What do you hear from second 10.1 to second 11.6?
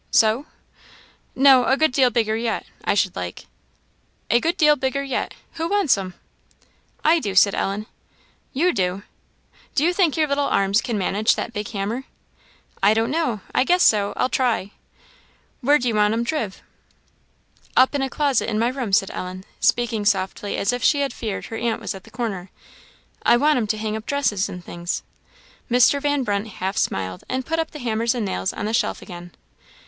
your little arms can manage that